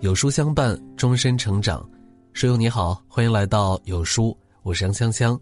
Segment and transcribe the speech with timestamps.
[0.00, 1.84] 有书相伴，终身成长。
[2.32, 5.38] 书友你好，欢迎来到有书，我是杨香香。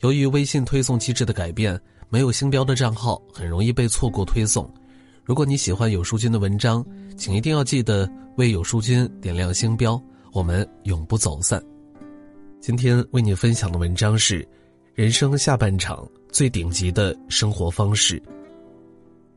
[0.00, 1.80] 由于微信推送机制的改变，
[2.10, 4.70] 没有星标的账号很容易被错过推送。
[5.24, 6.84] 如果你喜欢有书君的文章，
[7.16, 8.06] 请一定要记得
[8.36, 9.98] 为有书君点亮星标，
[10.34, 11.62] 我们永不走散。
[12.60, 14.46] 今天为你分享的文章是：
[14.92, 18.22] 人生下半场最顶级的生活方式。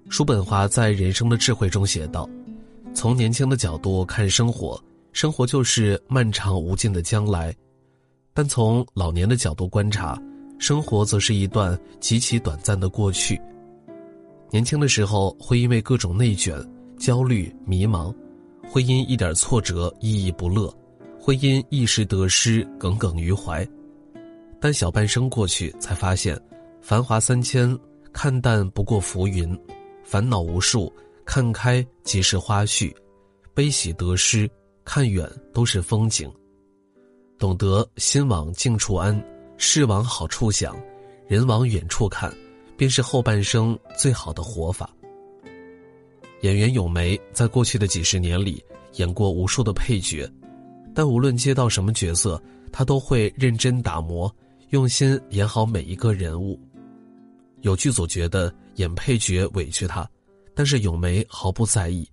[0.10, 2.30] 叔本华在《人生的智慧》中写道。
[2.94, 4.82] 从年轻的角度看生活，
[5.12, 7.52] 生活就是漫长无尽的将来；
[8.34, 10.22] 但从老年的角度观察，
[10.60, 13.42] 生活则是一段极其短暂的过去。
[14.52, 16.56] 年轻的时候会因为各种内卷、
[17.00, 18.14] 焦虑、迷茫，
[18.70, 20.72] 会因一点挫折抑郁不乐，
[21.18, 23.68] 会因一时得失耿耿于怀。
[24.60, 26.40] 但小半生过去，才发现，
[26.82, 27.76] 繁华三千，
[28.12, 29.50] 看淡不过浮云；
[30.04, 30.92] 烦恼无数。
[31.26, 32.94] 看开即是花絮，
[33.54, 34.50] 悲喜得失，
[34.84, 36.32] 看远都是风景。
[37.38, 39.20] 懂得心往静处安，
[39.58, 40.76] 事往好处想，
[41.28, 42.32] 人往远处看，
[42.78, 44.90] 便是后半生最好的活法。
[46.42, 48.64] 演员咏梅在过去的几十年里
[48.96, 50.30] 演过无数的配角，
[50.94, 54.34] 但无论接到什么角色，她都会认真打磨，
[54.70, 56.60] 用心演好每一个人物。
[57.62, 60.08] 有剧组觉得演配角委屈她。
[60.62, 62.08] 但是咏梅毫不在意，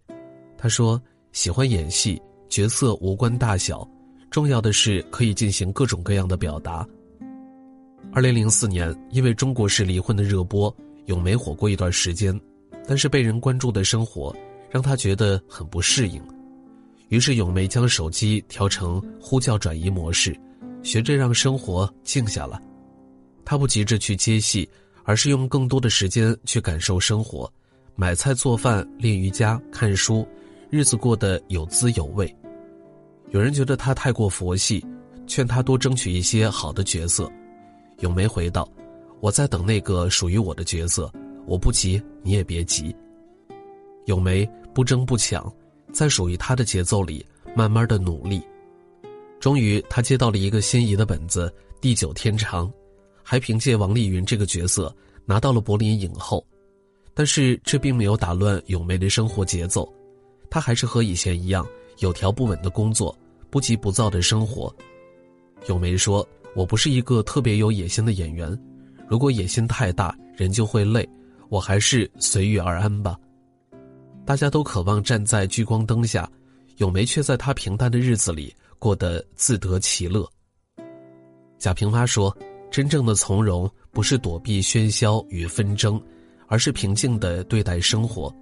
[0.57, 0.99] 她说
[1.33, 2.19] ：“喜欢演戏，
[2.49, 3.87] 角色无关大小，
[4.31, 6.89] 重要的是可以进行各种各样的表达。”
[8.11, 10.75] 二零零四年，因为中国式离婚的热播，
[11.09, 12.41] 咏梅火过一段时间，
[12.87, 14.35] 但是被人关注的生活
[14.71, 16.19] 让她觉得很不适应，
[17.11, 20.35] 于是咏梅将手机调成呼叫转移模式，
[20.83, 22.59] 学着让生活静下来。
[23.45, 24.67] 她不急着去接戏，
[25.05, 27.53] 而是用更多的时间去感受生活。
[28.01, 30.25] 买菜做饭、练瑜伽、看书，
[30.71, 32.33] 日子过得有滋有味。
[33.31, 34.87] 有人觉得他太过佛系，
[35.27, 37.29] 劝他多争取一些好的角色。
[37.99, 38.71] 咏梅回道
[39.19, 41.13] ：“我在等那个属于我的角色，
[41.45, 42.95] 我不急，你也别急。”
[44.07, 45.53] 咏梅不争不抢，
[45.93, 48.41] 在属于他的节奏里慢慢的努力。
[49.41, 52.69] 终于，他接到了一个心仪的本子《地久天长》，
[53.25, 54.95] 还凭借王丽云这个角色
[55.25, 56.47] 拿到了柏林影后。
[57.19, 59.93] 但是这并没有打乱咏梅的生活节奏，
[60.49, 61.67] 她还是和以前一样
[61.99, 63.19] 有条不紊的工作，
[63.51, 64.73] 不急不躁的生活。
[65.67, 66.25] 咏梅说
[66.55, 68.57] ：“我不是一个特别有野心的演员，
[69.09, 71.05] 如果野心太大，人就会累，
[71.49, 73.19] 我还是随遇而安吧。”
[74.25, 76.31] 大家都渴望站在聚光灯下，
[76.77, 80.25] 咏梅却在她平淡的日子里过得自得其乐。
[81.59, 82.33] 贾平凹说
[82.71, 86.01] ：“真正的从容，不是躲避喧嚣与纷争。”
[86.49, 88.35] 而是平静的对待生活，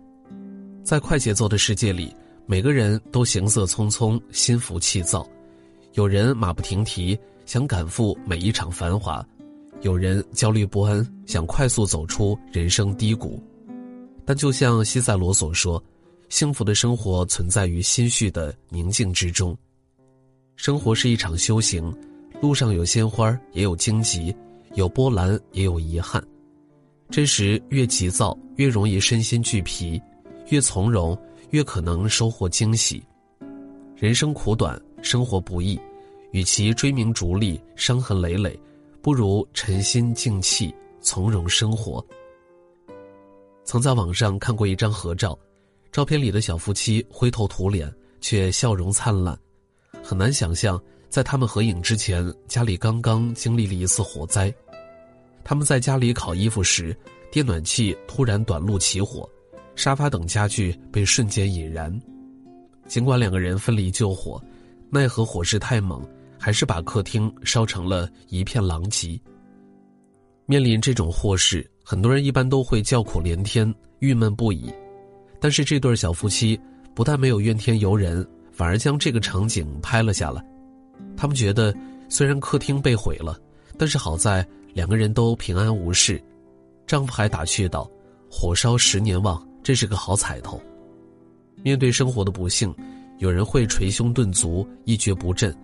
[0.83, 2.15] 在快节奏的世界里，
[2.47, 5.29] 每个人都行色匆匆、心浮气躁，
[5.95, 9.27] 有人马不停蹄想赶赴每一场繁华，
[9.83, 13.43] 有人焦虑不安想快速走出人生低谷。
[14.25, 15.83] 但就像西塞罗所说，
[16.29, 19.57] 幸福的生活存在于心绪的宁静之中。
[20.55, 21.95] 生活是一场修行，
[22.41, 24.35] 路上有鲜花，也有荆棘，
[24.75, 26.23] 有波澜，也有遗憾。
[27.09, 30.01] 这时越急躁，越容易身心俱疲；
[30.51, 31.17] 越从容，
[31.51, 33.03] 越可能收获惊喜。
[33.97, 35.81] 人生苦短，生活不易，
[36.33, 38.59] 与其追名逐利、伤痕累累，
[39.01, 42.05] 不如沉心静气、从容生活。
[43.65, 45.39] 曾在网上看过一张合照，
[45.91, 47.91] 照片里的小夫妻灰头土脸，
[48.21, 49.39] 却笑容灿烂。
[50.03, 54.53] 很难想象，在他们合影之前，家里刚刚经历了一次火灾。
[55.49, 56.95] 他们在家里烤衣服时，
[57.31, 59.31] 电暖气突然短路起火，
[59.77, 61.97] 沙发等家具被瞬间引燃。
[62.89, 64.43] 尽管两个人奋力救火，
[64.91, 66.05] 奈何火势太猛，
[66.37, 69.17] 还是把客厅烧成了一片狼藉。
[70.47, 74.69] 面临这种祸事，很多人一般都会叫苦连天，郁闷不已。
[75.39, 76.59] 但是这对小夫妻
[76.93, 80.45] 不但没有怨天尤人，反而将这个场景拍了下来。
[81.17, 81.73] 他们觉得，
[82.09, 83.39] 虽然客厅被毁了，
[83.79, 84.45] 但是好在。
[84.77, 86.23] 两个人都平安无事，
[86.87, 87.91] 丈夫还打趣道
[88.31, 90.61] ：“火烧十年旺，这是个好彩头。”
[91.65, 92.75] 面对生活的不幸，
[93.17, 95.57] 有人会捶胸顿足、一蹶不振，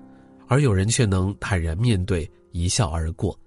[0.49, 3.38] 而有人却能坦然面对、一笑而过。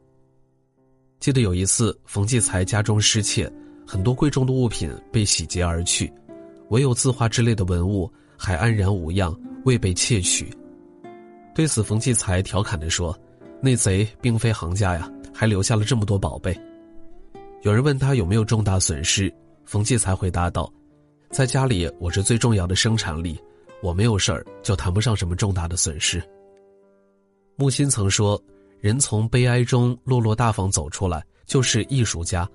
[1.19, 3.51] 记得有一次，冯骥才家中失窃，
[3.87, 6.13] 很多贵重的物品被洗劫而去，
[6.69, 8.07] 唯有字画之类的文物
[8.37, 10.47] 还安然无恙，未被窃取。
[11.55, 13.17] 对此，冯骥才调侃地说
[13.59, 16.57] ：“那贼并非行家呀。”还留下了这么多宝贝。
[17.61, 19.31] 有人问他有没有重大损失，
[19.65, 20.71] 冯骥才回答道
[21.29, 23.37] ：“在家里，我是最重要的生产力，
[23.81, 26.23] 我没有事儿，就谈不上什么重大的损失。
[27.57, 28.41] 木心曾说
[28.79, 32.49] ：“人从悲哀中落落大方走出来，就是艺术家。”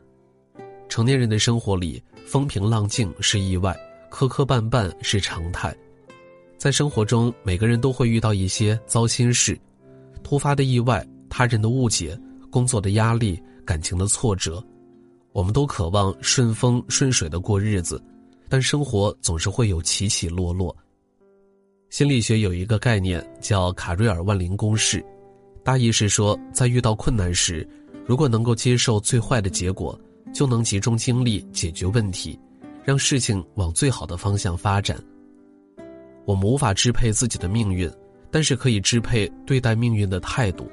[0.89, 3.77] 成年人的生活里，风平浪静是意外，
[4.09, 5.77] 磕磕绊绊是常态。
[6.57, 9.59] 在生活中，每个人都会遇到一些糟心事，
[10.23, 12.19] 突发的意外、他人的误解、
[12.51, 14.63] 工作的压力、感情的挫折，
[15.33, 18.03] 我们都渴望顺风顺水的过日子，
[18.49, 20.77] 但生活总是会有起起落落。
[21.89, 25.05] 心理学有一个概念叫卡瑞尔万灵公式，
[25.65, 27.69] 大意是说，在遇到困难时，
[28.07, 29.99] 如果能够接受最坏的结果。
[30.33, 32.39] 就能集中精力解决问题，
[32.85, 34.97] 让事情往最好的方向发展。
[36.25, 37.91] 我们无法支配自己的命运，
[38.31, 40.71] 但是可以支配对待命运的态度。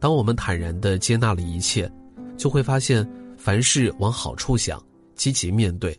[0.00, 1.90] 当我们坦然地接纳了一切，
[2.36, 4.82] 就会发现凡事往好处想，
[5.14, 5.96] 积极面对，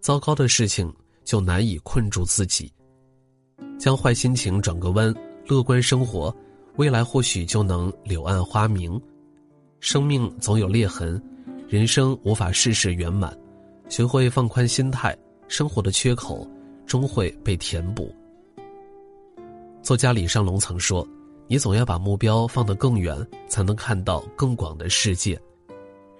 [0.00, 2.72] 糟糕的事情就难以困住自己。
[3.78, 5.14] 将坏心情转个弯，
[5.46, 6.34] 乐观生活，
[6.76, 9.00] 未来或许就能柳暗花明。
[9.80, 11.22] 生命总有裂痕。
[11.68, 13.34] 人生无法事事圆满，
[13.88, 15.16] 学会放宽心态，
[15.48, 16.46] 生活的缺口
[16.84, 18.14] 终会被填补。
[19.82, 21.06] 作家李尚龙曾说
[21.52, 23.14] ：“你总要把目标放得更远，
[23.46, 25.38] 才能看到更广的世界。”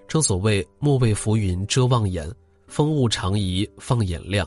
[0.06, 2.31] 正所谓“莫为浮云遮望眼，
[2.67, 4.46] 风物长宜放眼量”。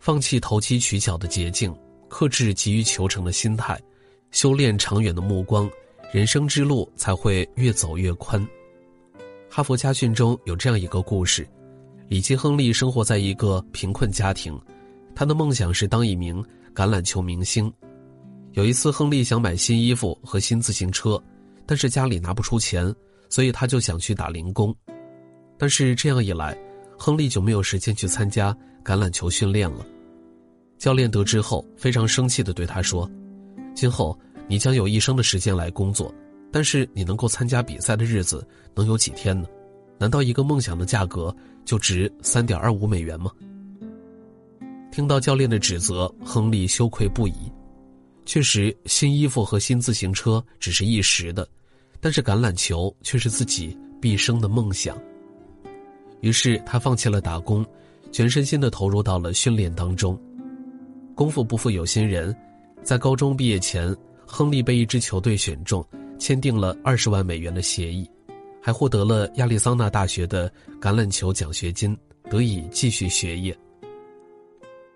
[0.00, 1.72] 放弃投机取巧的捷径，
[2.08, 3.80] 克制急于求成的心态，
[4.32, 5.70] 修炼长远的目光，
[6.12, 8.44] 人生之路才会越走越宽。
[9.48, 11.48] 哈佛家训中有这样一个故事：
[12.08, 14.60] 里基·亨利生活在一个贫困家庭，
[15.14, 16.44] 他的梦想是当一名
[16.74, 17.72] 橄榄球明星。
[18.52, 21.22] 有一次，亨利想买新衣服和新自行车，
[21.64, 22.94] 但是家里拿不出钱，
[23.30, 24.74] 所以他就想去打零工。
[25.58, 26.56] 但是这样一来，
[26.98, 29.86] 亨利就没有时间去参加橄榄球训练了。
[30.78, 33.10] 教练得知后，非常生气的对他说
[33.74, 34.18] ：“今后
[34.48, 36.12] 你将有一生的时间来工作。”
[36.52, 39.48] 但是你能够参加比赛的日子能有几天呢？
[39.98, 41.34] 难道一个梦想的价格
[41.64, 43.30] 就值三点二五美元吗？
[44.90, 47.51] 听到教练的指责，亨利羞愧不已。
[48.24, 51.46] 确实，新衣服和新自行车只是一时的，
[52.00, 54.96] 但是橄榄球却是自己毕生的梦想。
[56.20, 57.66] 于是他放弃了打工，
[58.12, 60.18] 全身心的投入到了训练当中。
[61.14, 62.34] 功夫不负有心人，
[62.82, 63.94] 在高中毕业前，
[64.24, 65.84] 亨利被一支球队选中。
[66.18, 68.08] 签订了二十万美元的协议，
[68.62, 70.48] 还获得了亚利桑那大学的
[70.80, 71.98] 橄榄球奖学金，
[72.30, 73.58] 得以继续学业。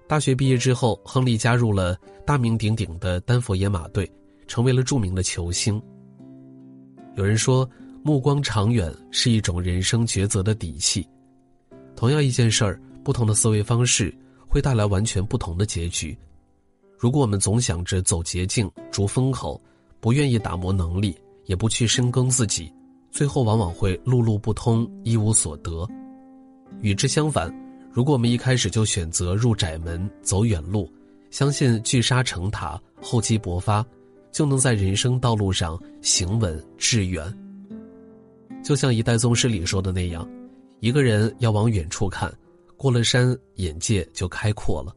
[0.08, 4.08] 大学毕业之后，亨利加入了大名鼎鼎的丹佛野马队，
[4.46, 5.82] 成为了著名的球星。
[7.16, 7.68] 有人说，
[8.04, 11.06] 目光长远是一种人生抉择的底气。
[11.96, 14.14] 同样一件事儿，不同的思维方式
[14.46, 16.16] 会带来完全不同的结局。
[16.96, 19.60] 如果我们总想着走捷径、逐风口，
[19.98, 22.72] 不愿意打磨能力，也不去深耕自己，
[23.10, 25.84] 最后往往会路路不通，一无所得。
[26.80, 27.52] 与之相反，
[27.96, 30.86] 如果我们一开始就选择入窄门，走远路，
[31.30, 33.82] 相信聚沙成塔，厚积薄发，
[34.30, 37.24] 就能在人生道路上行稳致远。
[38.62, 40.28] 就像一代宗师里说的那样，
[40.80, 42.30] 一个人要往远处看，
[42.76, 44.94] 过了山，眼界就开阔了。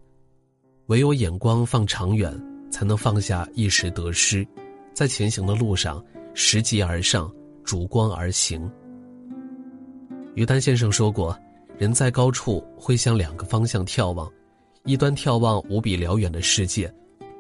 [0.88, 2.38] 唯有眼光放长远，
[2.70, 4.46] 才能放下一时得失。
[4.94, 6.04] 在前行的路上，
[6.34, 8.70] 拾级而上，逐光而行。
[10.36, 11.34] 于丹先生说过
[11.80, 14.30] ：“人在高处会向两个方向眺望，
[14.84, 16.94] 一端眺望无比辽远的世界，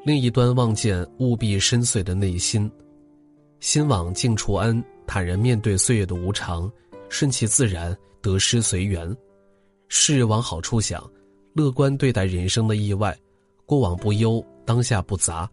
[0.05, 2.71] 另一端望见务必深邃的内心。
[3.59, 6.71] 心往静处安，坦然面对岁月的无常，
[7.09, 9.13] 顺其自然，得失随缘。
[9.89, 11.03] 事往好处想，
[11.53, 13.13] 乐观对待人生的意外，
[13.65, 15.51] 过往不忧，当下不杂。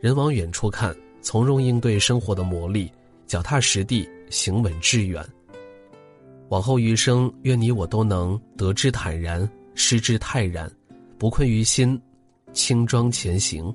[0.00, 2.90] 人往远处看。”从容应对生活的磨砺，
[3.26, 5.22] 脚踏实地，行稳致远。
[6.50, 10.68] 往后余生，愿你我都能得之坦然，失之泰然，
[11.16, 12.00] 不困于心，
[12.52, 13.72] 轻装前行。